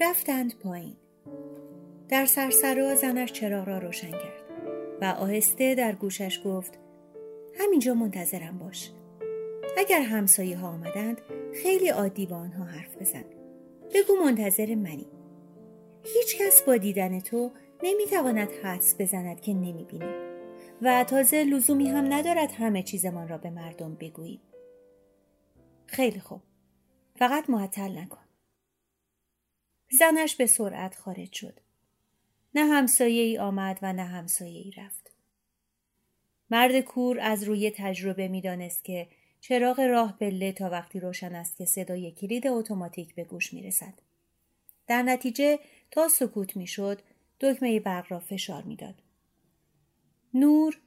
[0.00, 0.96] رفتند پایین.
[2.08, 4.42] در سرسرا زنش چراغ را روشن کرد
[5.00, 6.78] و آهسته در گوشش گفت
[7.60, 8.90] همینجا منتظرم باش.
[9.76, 11.20] اگر همسایه ها آمدند
[11.62, 13.24] خیلی عادی با آنها حرف بزن.
[13.94, 15.06] بگو منتظر منی.
[16.04, 17.50] هیچ کس با دیدن تو
[17.82, 20.14] نمی‌تواند حدس بزند که نمی‌بینی
[20.82, 24.40] و تازه لزومی هم ندارد همه چیزمان را به مردم بگوییم
[25.86, 26.40] خیلی خوب.
[27.18, 28.27] فقط معطل نکن.
[29.90, 31.60] زنش به سرعت خارج شد.
[32.54, 35.10] نه همسایه ای آمد و نه همسایه ای رفت.
[36.50, 39.08] مرد کور از روی تجربه می‌دانست که
[39.40, 43.94] چراغ راه پله تا وقتی روشن است که صدای کلید اتوماتیک به گوش می رسد.
[44.86, 45.58] در نتیجه
[45.90, 47.02] تا سکوت می شد
[47.40, 49.02] دکمه برق را فشار می‌داد.
[50.34, 50.80] نور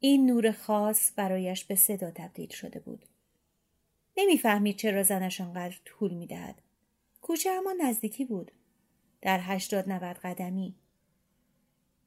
[0.00, 3.06] این نور خاص برایش به صدا تبدیل شده بود.
[4.16, 6.62] نمی‌فهمید چرا زنش آنقدر طول می‌دهد.
[7.26, 8.52] کوچه اما نزدیکی بود.
[9.22, 10.74] در هشتاد نود قدمی.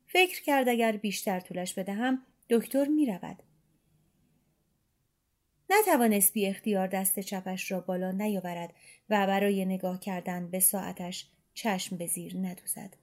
[0.08, 3.44] فکر کرد اگر بیشتر طولش بدهم دکتر می رود.
[5.70, 8.73] نتوانست بی اختیار دست چپش را بالا نیاورد
[9.09, 12.95] و برای نگاه کردن به ساعتش چشم به زیر ندوزد.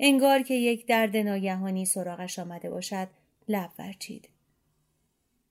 [0.00, 3.08] انگار که یک درد ناگهانی سراغش آمده باشد
[3.48, 4.28] لب ورچید.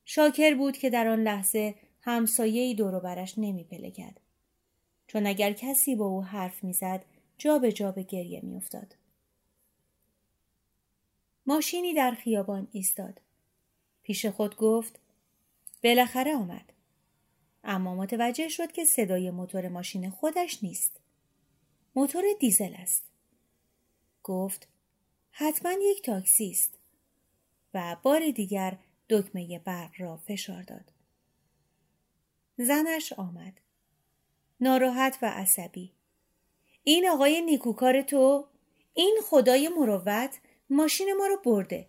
[0.06, 4.27] شاکر بود که در آن لحظه همسایه دور برش نمی پلکد.
[5.08, 7.06] چون اگر کسی با او حرف می‌زد
[7.38, 8.96] جا به جا به گریه میافتاد.
[11.46, 13.22] ماشینی در خیابان ایستاد.
[14.04, 15.00] پیش خود گفت
[15.84, 16.74] بالاخره آمد.
[17.64, 21.00] اما متوجه شد که صدای موتور ماشین خودش نیست.
[21.96, 23.04] موتور دیزل است.
[24.24, 24.68] گفت
[25.32, 26.74] حتما یک تاکسی است
[27.74, 28.78] و بار دیگر
[29.10, 30.92] دکمه برق را فشار داد.
[32.58, 33.60] زنش آمد.
[34.60, 35.94] ناراحت و عصبی.
[36.84, 38.48] این آقای نیکوکار تو
[38.94, 41.88] این خدای مروت ماشین ما رو برده.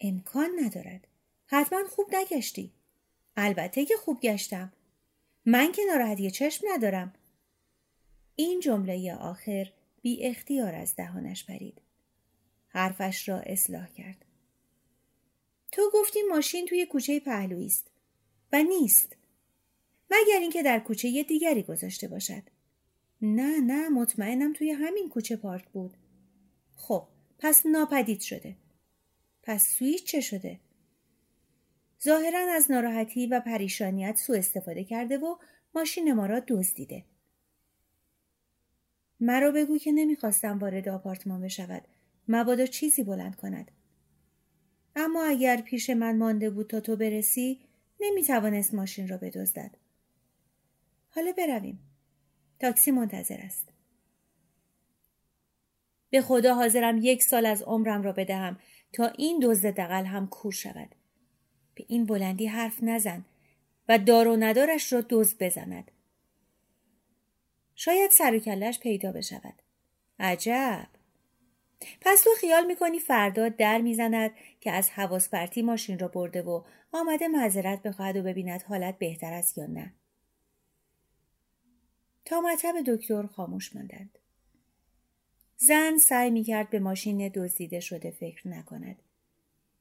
[0.00, 1.06] امکان ندارد.
[1.46, 2.72] حتما خوب نگشتی.
[3.36, 4.72] البته که خوب گشتم.
[5.46, 7.14] من که ناراحتی چشم ندارم.
[8.36, 11.82] این جمله آخر بی اختیار از دهانش پرید.
[12.68, 14.24] حرفش را اصلاح کرد.
[15.72, 17.90] تو گفتی ماشین توی کوچه پهلویی است
[18.52, 19.16] و نیست.
[20.10, 22.42] مگر اینکه در کوچه دیگری گذاشته باشد.
[23.22, 25.96] نه نه مطمئنم توی همین کوچه پارک بود.
[26.76, 27.08] خب
[27.38, 28.56] پس ناپدید شده.
[29.42, 30.60] پس سویچ چه شده؟
[32.04, 35.36] ظاهرا از ناراحتی و پریشانیت سوء استفاده کرده و
[35.74, 37.04] ماشین ما را دزدیده.
[39.20, 41.82] مرا بگو که نمی‌خواستم وارد آپارتمان بشود
[42.28, 43.70] مبادا چیزی بلند کند
[44.96, 47.60] اما اگر پیش من مانده بود تا تو برسی
[48.00, 49.70] نمی‌توانست ماشین را بدزدد
[51.18, 51.78] حالا برویم.
[52.60, 53.68] تاکسی منتظر است.
[56.10, 58.58] به خدا حاضرم یک سال از عمرم را بدهم
[58.92, 60.94] تا این دزد دقل هم کور شود.
[61.74, 63.24] به این بلندی حرف نزن
[63.88, 65.90] و دار و ندارش را دزد بزند.
[67.74, 69.62] شاید سر و کلش پیدا بشود.
[70.18, 70.88] عجب.
[72.00, 74.30] پس تو خیال می‌کنی فردا در می‌زند
[74.60, 76.62] که از حواس پرتی ماشین را برده و
[76.92, 79.94] آمده معذرت بخواهد و ببیند حالت بهتر است یا نه.
[82.28, 84.18] تا مطب دکتر خاموش ماندند.
[85.56, 88.96] زن سعی می کرد به ماشین دزدیده شده فکر نکند.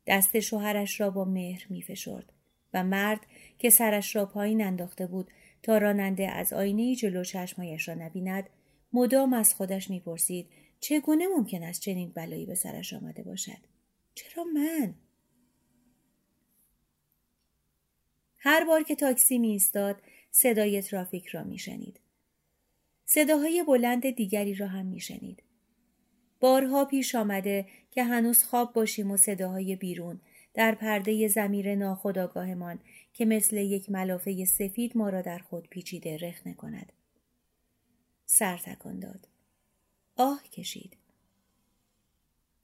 [0.08, 2.34] دست شوهرش را با مهر می فشرد
[2.74, 3.20] و مرد
[3.60, 5.32] که سرش را پایین انداخته بود
[5.64, 8.50] تا راننده از آینه جلو چشمایش را نبیند
[8.94, 10.48] مدام از خودش می‌پرسید
[10.80, 13.62] چگونه ممکن است چنین بلایی به سرش آمده باشد
[14.16, 14.96] چرا من
[18.38, 20.02] هر بار که تاکسی می ایستاد
[20.32, 22.00] صدای ترافیک را میشنید
[23.10, 25.44] صداهای بلند دیگری را هم میشنید.
[26.40, 30.20] بارها پیش آمده که هنوز خواب باشیم و صداهای بیرون
[30.54, 32.80] در پرده زمیر ناخداگاهمان
[33.14, 36.94] که مثل یک ملافه سفید ما را در خود پیچیده رخ کند.
[38.26, 39.28] سر تکان داد.
[40.16, 40.98] آه کشید.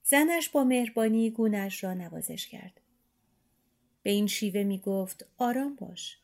[0.04, 2.82] زنش با مهربانی گونش را نوازش کرد.
[4.04, 6.18] به این شیوه می گفت آرام باش.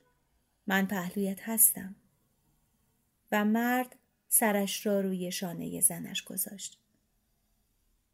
[0.67, 1.95] من پهلویت هستم.
[3.31, 3.95] و مرد
[4.29, 6.77] سرش را روی شانه زنش گذاشت.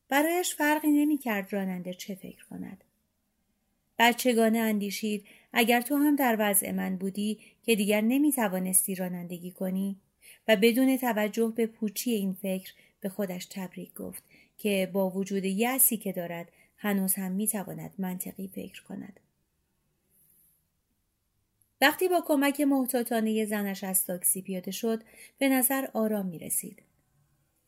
[0.10, 2.84] برایش فرقی نمی کرد راننده چه فکر کند.
[4.00, 9.96] بچگانه اندیشید اگر تو هم در وضع من بودی که دیگر نمی توانستی رانندگی کنی
[10.48, 14.24] و بدون توجه به پوچی این فکر به خودش تبریک گفت
[14.58, 19.20] که با وجود یسی که دارد هنوز هم می تواند منطقی فکر کند.
[21.81, 25.04] وقتی با کمک محتاطانه زنش از تاکسی پیاده شد
[25.38, 26.83] به نظر آرام می رسید.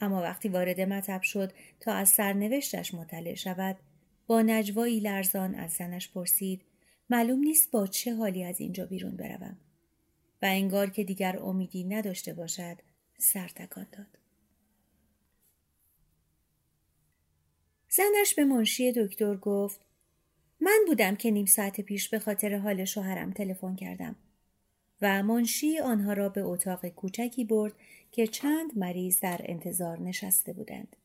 [0.01, 3.77] اما وقتی وارد مطب شد تا از سرنوشتش مطلع شود
[4.27, 6.61] با نجوایی لرزان از زنش پرسید
[7.09, 9.57] معلوم نیست با چه حالی از اینجا بیرون بروم
[10.41, 12.77] و انگار که دیگر امیدی نداشته باشد
[13.17, 14.17] سر تکان داد
[17.89, 19.86] زنش به منشی دکتر گفت
[20.67, 24.15] من بودم که نیم ساعت پیش به خاطر حال شوهرم تلفن کردم
[25.01, 27.73] و منشی آنها را به اتاق کوچکی برد
[28.11, 30.95] که چند مریض در انتظار نشسته بودند.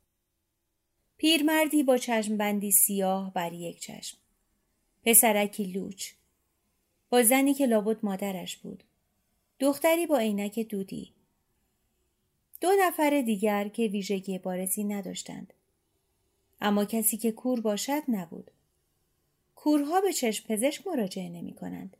[1.16, 4.18] پیرمردی با چشم بندی سیاه بر یک چشم.
[5.04, 6.12] پسرکی لوچ.
[7.10, 8.84] با زنی که لابد مادرش بود.
[9.60, 11.12] دختری با عینک دودی.
[12.60, 15.52] دو نفر دیگر که ویژگی بارزی نداشتند.
[16.60, 18.50] اما کسی که کور باشد نبود.
[19.62, 21.96] کورها به چشم پزشک مراجعه نمی کنند.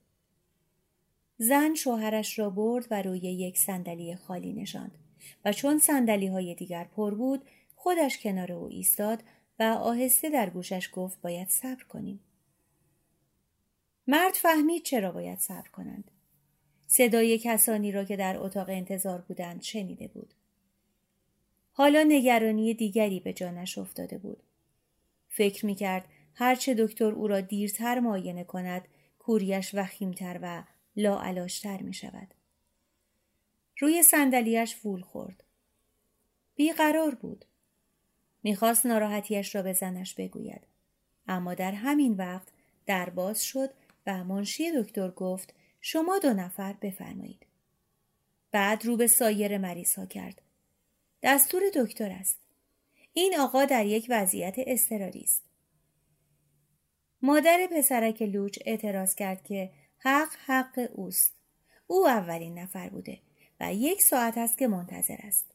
[1.39, 4.99] زن شوهرش را برد و روی یک صندلی خالی نشاند
[5.45, 7.43] و چون صندلی های دیگر پر بود
[7.77, 9.23] خودش کنار او ایستاد
[9.59, 12.21] و آهسته در گوشش گفت باید صبر کنیم.
[14.07, 16.11] مرد فهمید چرا باید صبر کنند.
[16.87, 20.35] صدای کسانی را که در اتاق انتظار بودند شنیده بود.
[21.73, 24.43] حالا نگرانی دیگری به جانش افتاده بود.
[25.29, 28.89] فکر می کرد هرچه دکتر او را دیرتر معاینه کند
[29.19, 30.63] کوریش وخیمتر و
[30.97, 32.35] لاعلاشتر می شود.
[33.79, 35.45] روی صندلیاش فول خورد.
[36.55, 37.45] بیقرار بود.
[38.43, 40.61] می‌خواست ناراحتیش را به زنش بگوید.
[41.29, 42.49] اما در همین وقت
[42.87, 43.71] در باز شد
[44.07, 47.47] و منشی دکتر گفت شما دو نفر بفرمایید.
[48.51, 50.43] بعد رو به سایر مریض ها کرد.
[51.23, 52.39] دستور دکتر است.
[53.13, 55.43] این آقا در یک وضعیت استراری است.
[57.23, 61.35] مادر پسرک لوچ اعتراض کرد که حق حق اوست.
[61.87, 63.19] او اولین نفر بوده
[63.61, 65.53] و یک ساعت است که منتظر است.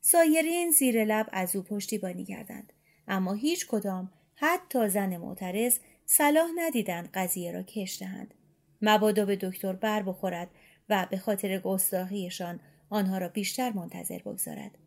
[0.00, 2.72] سایرین زیر لب از او پشتیبانی کردند
[3.08, 8.34] اما هیچ کدام حتی زن معترض صلاح ندیدند قضیه را کش دهند
[8.82, 10.50] مبادا به دکتر بر بخورد
[10.88, 12.60] و به خاطر گستاخیشان
[12.90, 14.78] آنها را بیشتر منتظر بگذارد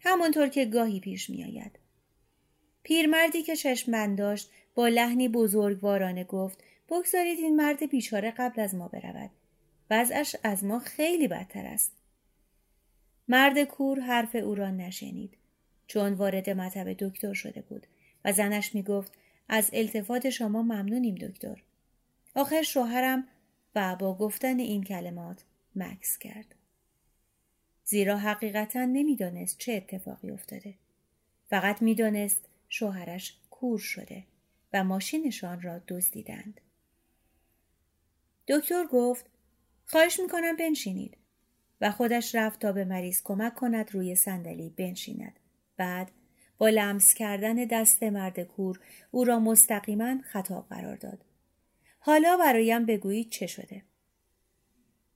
[0.00, 1.78] همانطور که گاهی پیش میآید
[2.84, 8.88] پیرمردی که چشم داشت با لحنی بزرگوارانه گفت بگذارید این مرد بیچاره قبل از ما
[8.88, 9.30] برود.
[9.90, 11.92] وضعش از ما خیلی بدتر است.
[13.28, 15.36] مرد کور حرف او را نشنید.
[15.86, 17.86] چون وارد مطب دکتر شده بود
[18.24, 19.12] و زنش می گفت
[19.48, 21.62] از التفات شما ممنونیم دکتر.
[22.34, 23.28] آخر شوهرم
[23.74, 25.44] و با گفتن این کلمات
[25.76, 26.54] مکس کرد.
[27.84, 30.74] زیرا حقیقتا نمی‌دانست چه اتفاقی افتاده.
[31.50, 34.24] فقط می‌دانست شوهرش کور شده
[34.72, 36.60] و ماشینشان را دزدیدند.
[38.48, 39.26] دکتر گفت
[39.84, 41.16] خواهش می‌کنم بنشینید.
[41.80, 45.40] و خودش رفت تا به مریض کمک کند روی صندلی بنشیند.
[45.76, 46.10] بعد
[46.58, 51.24] با لمس کردن دست مرد کور او را مستقیما خطاب قرار داد.
[51.98, 53.82] حالا برایم بگویید چه شده؟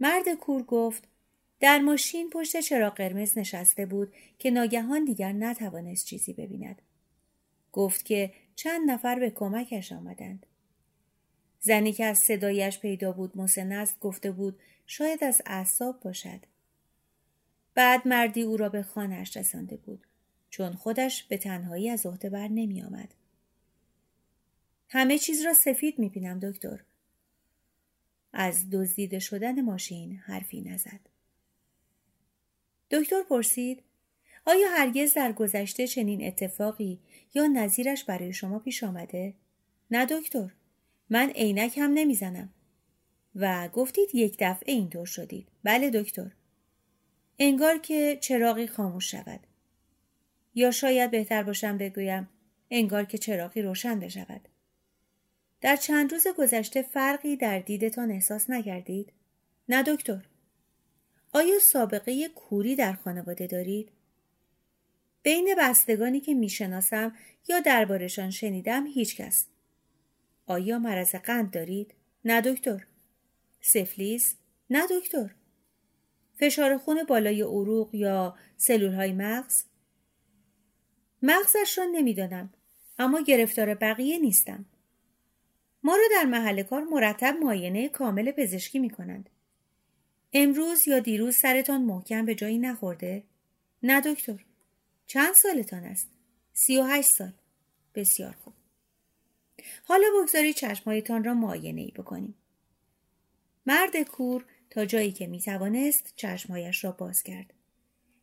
[0.00, 1.08] مرد کور گفت
[1.60, 6.82] در ماشین پشت چراغ قرمز نشسته بود که ناگهان دیگر نتوانست چیزی ببیند.
[7.78, 10.46] گفت که چند نفر به کمکش آمدند
[11.60, 16.40] زنی که از صدایش پیدا بود مسن است گفته بود شاید از اعصاب باشد
[17.74, 20.06] بعد مردی او را به خانهاش رسانده بود
[20.50, 23.14] چون خودش به تنهایی از عهده بر نمی آمد.
[24.88, 26.84] همه چیز را سفید می بینم دکتر.
[28.32, 31.00] از دزدیده شدن ماشین حرفی نزد.
[32.90, 33.82] دکتر پرسید
[34.48, 37.00] آیا هرگز در گذشته چنین اتفاقی
[37.34, 39.34] یا نظیرش برای شما پیش آمده؟
[39.90, 40.50] نه دکتر.
[41.10, 42.48] من عینک هم نمی‌زنم.
[43.34, 45.48] و گفتید یک دفعه اینطور شدید.
[45.64, 46.30] بله دکتر.
[47.38, 49.40] انگار که چراغی خاموش شود.
[50.54, 52.28] یا شاید بهتر باشم بگویم
[52.70, 54.48] انگار که چراغی روشن بشود.
[55.60, 59.12] در چند روز گذشته فرقی در دیدتان احساس نکردید؟
[59.68, 60.24] نه دکتر.
[61.32, 63.90] آیا سابقه کوری در خانواده دارید؟
[65.22, 67.16] بین بستگانی که می‌شناسم
[67.48, 69.46] یا دربارشان شنیدم هیچکس.
[70.46, 71.94] آیا مرض قند دارید؟
[72.24, 72.86] نه دکتر.
[73.60, 74.36] سفلیس؟
[74.70, 75.30] نه دکتر.
[76.40, 79.64] فشار خون بالای عروق یا سلول های مغز؟
[81.22, 82.52] مغزش را نمی‌دانم
[82.98, 84.64] اما گرفتار بقیه نیستم.
[85.82, 89.30] ما را در محل کار مرتب معاینه کامل پزشکی می کنند.
[90.32, 93.22] امروز یا دیروز سرتان محکم به جایی نخورده؟
[93.82, 94.44] نه دکتر.
[95.08, 96.08] چند سالتان است؟
[96.52, 97.32] سی و هشت سال.
[97.94, 98.54] بسیار خوب.
[99.84, 102.34] حالا بگذارید چشمهایتان را معاینه ای بکنیم.
[103.66, 107.54] مرد کور تا جایی که می توانست چشمهایش را باز کرد.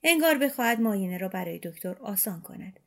[0.04, 2.80] انگار بخواهد معاینه را برای دکتر آسان کند.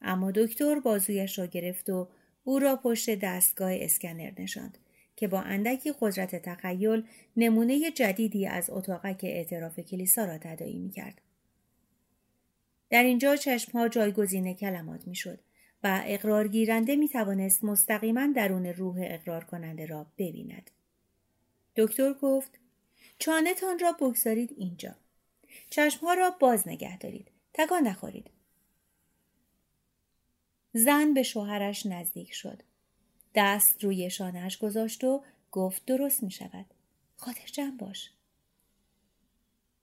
[0.00, 2.08] اما دکتر بازویش را گرفت و
[2.44, 4.78] او را پشت دستگاه اسکنر نشاند
[5.16, 7.06] که با اندکی قدرت تخیل
[7.36, 11.20] نمونه جدیدی از اتاقک اعتراف کلیسا را تدایی می کرد.
[12.90, 15.38] در اینجا چشمها جایگزین کلمات می شد
[15.84, 20.70] و اقرار گیرنده می توانست مستقیما درون روح اقرار کننده را ببیند.
[21.76, 22.58] دکتر گفت
[23.18, 24.94] چانتان را بگذارید اینجا.
[25.70, 27.28] چشمها را باز نگه دارید.
[27.54, 28.30] تکان نخورید.
[30.72, 32.62] زن به شوهرش نزدیک شد.
[33.34, 36.66] دست روی شانهش گذاشت و گفت درست می شود.
[37.16, 38.10] خاطر جمع باش.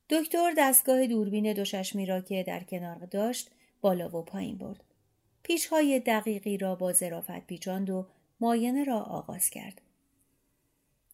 [0.10, 4.84] دکتر دستگاه دوربین دوششمی را که در کنار داشت بالا و پایین برد.
[5.44, 8.08] پیچهای دقیقی را با ظرافت پیچاند و
[8.40, 9.82] ماینه را آغاز کرد.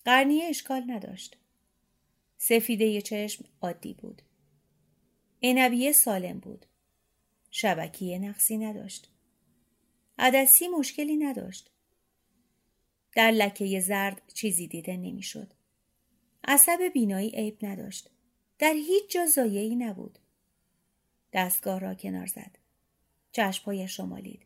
[0.06, 1.38] قرنیه اشکال نداشت.
[2.38, 4.22] سفیده چشم عادی بود.
[5.44, 6.66] عنبیه سالم بود.
[7.52, 9.10] شبکیه نقصی نداشت.
[10.18, 11.72] عدسی مشکلی نداشت.
[13.16, 15.54] در لکه زرد چیزی دیده نمی‌شد.
[16.44, 18.10] عصب بینایی عیب نداشت.
[18.62, 20.20] در هیچ جا زایعی نبود.
[21.34, 22.58] دستگاه را کنار زد.
[23.32, 24.46] چشمهایش را مالید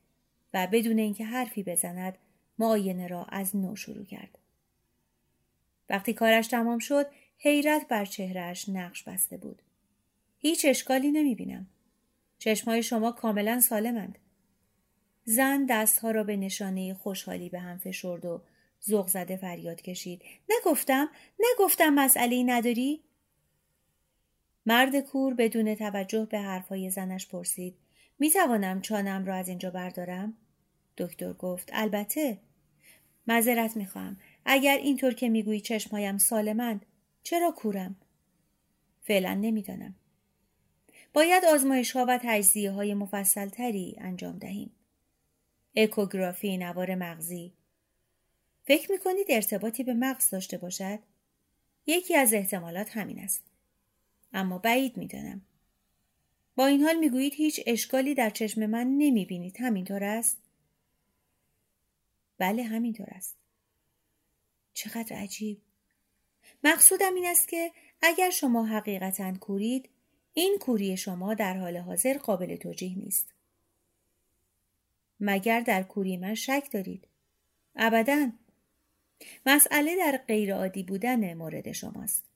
[0.53, 2.17] و بدون اینکه حرفی بزند
[2.59, 4.37] معاینه را از نو شروع کرد.
[5.89, 7.07] وقتی کارش تمام شد
[7.37, 9.61] حیرت بر چهرهش نقش بسته بود.
[10.37, 11.67] هیچ اشکالی نمی بینم.
[12.39, 14.17] چشمهای شما کاملا سالمند.
[15.23, 18.41] زن دستها را به نشانه خوشحالی به هم فشرد و
[18.87, 20.21] ذوق زده فریاد کشید.
[20.49, 23.03] نگفتم؟ نگفتم مسئله نداری؟
[24.65, 27.75] مرد کور بدون توجه به حرفهای زنش پرسید.
[28.19, 30.33] می توانم چانم را از اینجا بردارم؟
[30.97, 32.37] دکتر گفت البته.
[33.27, 34.17] معذرت می خواهم.
[34.45, 36.85] اگر اینطور که می‌گویی چشمهایم سالمند
[37.23, 37.95] چرا کورم؟
[39.03, 39.95] فعلا نمی‌دانم.
[41.13, 44.71] باید آزمایش ها و تجزیه های مفصل تری انجام دهیم.
[45.75, 47.53] اکوگرافی نوار مغزی
[48.63, 50.99] فکر می کنید ارتباطی به مغز داشته باشد؟
[51.87, 53.43] یکی از احتمالات همین است.
[54.35, 55.41] اما بعید می‌دانم.
[56.55, 59.57] با این حال می‌گویید هیچ اشکالی در چشم من نمی بینید.
[59.59, 60.37] همینطور است؟
[62.37, 63.35] بله همینطور است.
[64.73, 65.61] چقدر عجیب.
[66.63, 69.89] مقصودم این است که اگر شما حقیقتا کورید
[70.33, 73.33] این کوری شما در حال حاضر قابل توجیه نیست.
[75.19, 77.07] مگر در کوری من شک دارید؟
[77.75, 78.31] ابدا.
[79.45, 82.34] مسئله در غیرعادی بودن مورد شماست.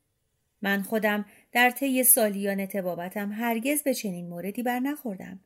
[0.62, 5.40] من خودم در طی سالیان تبابتم هرگز به چنین موردی بر نخوردم.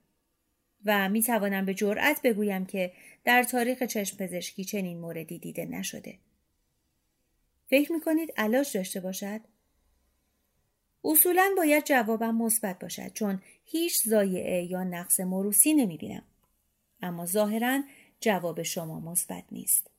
[0.85, 2.91] و می توانم به جرأت بگویم که
[3.23, 6.19] در تاریخ چشم پزشکی چنین موردی دیده نشده.
[7.67, 9.41] فکر می کنید علاج داشته باشد؟
[11.03, 16.23] اصولا باید جوابم مثبت باشد چون هیچ زایعه یا نقص مروسی نمی بینم.
[17.01, 17.83] اما ظاهرا
[18.19, 19.89] جواب شما مثبت نیست.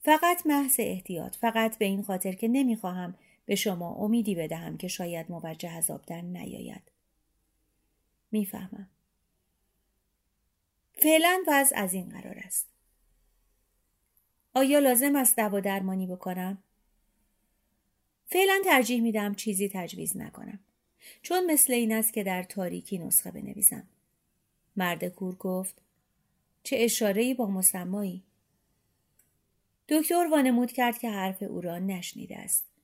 [0.00, 3.14] فقط محض احتیاط فقط به این خاطر که نمی‌خواهم
[3.46, 6.92] به شما امیدی بدهم که شاید موجه از در نیاید.
[8.30, 8.88] می‌فهمم.
[10.92, 12.68] فعلا وضع از این قرار است.
[14.54, 16.58] آیا لازم است دوا درمانی بکنم؟
[18.26, 20.58] فعلا ترجیح میدم چیزی تجویز نکنم.
[21.22, 23.88] چون مثل این است که در تاریکی نسخه بنویسم.
[24.76, 25.82] مرد کور گفت
[26.62, 28.22] چه اشارهی با مسمایی؟
[29.88, 32.75] دکتر وانمود کرد که حرف او را نشنیده است.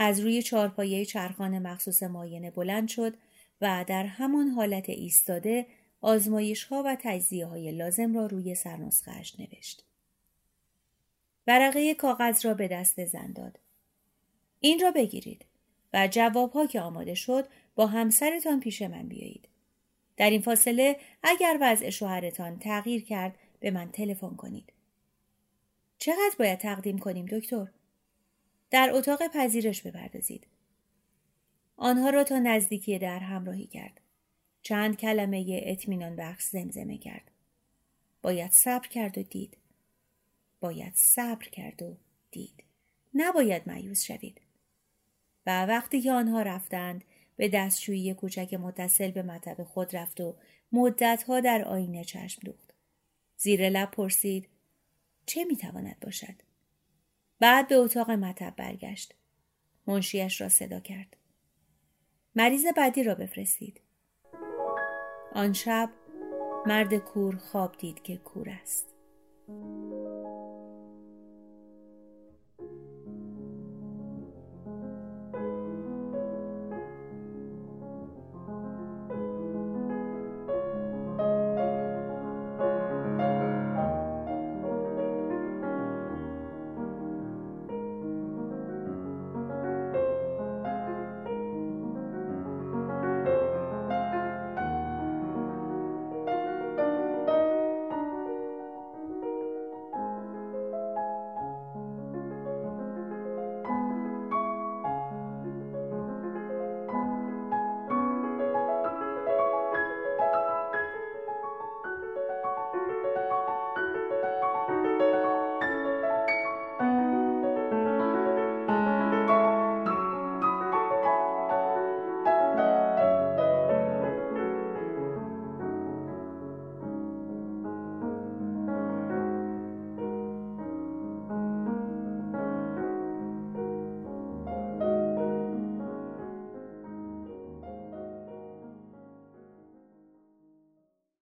[0.00, 3.14] از روی چارپایه چرخان مخصوص ماینه بلند شد
[3.60, 5.66] و در همان حالت ایستاده
[6.00, 9.84] آزمایش ها و تجزیه های لازم را روی سرنسخهاش نوشت.
[11.46, 13.58] ورقه کاغذ را به دست زن داد.
[14.60, 15.44] این را بگیرید
[15.92, 19.48] و جواب ها که آماده شد با همسرتان پیش من بیایید.
[20.16, 24.72] در این فاصله اگر وضع شوهرتان تغییر کرد به من تلفن کنید.
[25.98, 27.68] چقدر باید تقدیم کنیم دکتر
[28.70, 30.46] در اتاق پذیرش بپردازید.
[31.76, 34.00] آنها را تا نزدیکی در همراهی کرد.
[34.62, 37.30] چند کلمه اطمینان بخش زمزمه کرد.
[38.22, 39.56] باید صبر کرد و دید.
[40.60, 41.96] باید صبر کرد و
[42.30, 42.64] دید.
[43.14, 44.40] نباید مایوس شوید.
[45.46, 47.04] و وقتی که آنها رفتند
[47.36, 50.36] به دستشویی کوچک متصل به مطب خود رفت و
[50.72, 52.74] مدتها در آینه چشم دوخت.
[53.36, 54.48] زیر لب پرسید
[55.26, 56.47] چه می‌تواند باشد؟
[57.40, 59.14] بعد به اتاق مطب برگشت.
[59.86, 61.16] منشیش را صدا کرد.
[62.34, 63.80] مریض بعدی را بفرستید.
[65.34, 65.90] آن شب
[66.66, 68.94] مرد کور خواب دید که کور است.